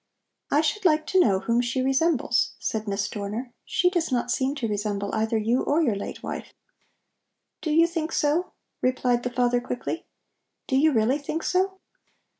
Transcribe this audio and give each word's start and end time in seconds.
"I 0.49 0.61
should 0.61 0.83
like 0.83 1.05
to 1.13 1.19
know 1.19 1.41
whom 1.41 1.61
she 1.61 1.79
resembles," 1.83 2.55
said 2.57 2.87
Miss 2.87 3.07
Dorner; 3.07 3.53
"she 3.63 3.87
does 3.91 4.11
not 4.11 4.31
seem 4.31 4.55
to 4.55 4.67
resemble 4.67 5.13
either 5.13 5.37
you 5.37 5.61
or 5.61 5.79
your 5.79 5.93
late 5.95 6.23
wife." 6.23 6.55
"Do 7.61 7.69
you 7.69 7.85
think 7.85 8.11
so?" 8.11 8.53
replied 8.81 9.21
the 9.21 9.29
father 9.29 9.61
quickly. 9.61 10.07
"Do 10.65 10.75
you 10.75 10.91
really 10.91 11.19
think 11.19 11.43
so? 11.43 11.81